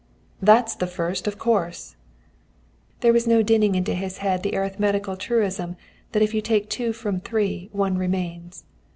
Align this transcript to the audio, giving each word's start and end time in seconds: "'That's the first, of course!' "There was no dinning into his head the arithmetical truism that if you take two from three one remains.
"'That's 0.41 0.73
the 0.73 0.87
first, 0.87 1.27
of 1.27 1.37
course!' 1.37 1.95
"There 3.01 3.13
was 3.13 3.27
no 3.27 3.43
dinning 3.43 3.75
into 3.75 3.93
his 3.93 4.17
head 4.17 4.41
the 4.41 4.55
arithmetical 4.57 5.15
truism 5.15 5.75
that 6.11 6.23
if 6.23 6.33
you 6.33 6.41
take 6.41 6.71
two 6.71 6.91
from 6.91 7.19
three 7.19 7.69
one 7.71 7.99
remains. 7.99 8.63